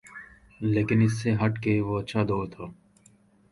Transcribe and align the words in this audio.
لیکن 0.63 1.01
اس 1.01 1.13
سے 1.21 1.33
ہٹ 1.41 1.61
کے 1.63 1.79
وہ 1.81 1.99
اچھا 1.99 2.23
دور 2.29 2.47
تھا۔ 2.47 2.65